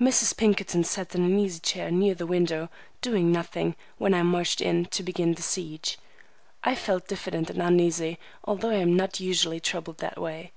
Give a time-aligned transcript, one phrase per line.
[0.00, 0.36] Mrs.
[0.36, 2.68] Pinkerton sat in an easy chair near the window,
[3.00, 6.00] doing nothing, when I marched in to begin the siege.
[6.64, 10.50] I felt diffident and uneasy, although I am not usually troubled that way.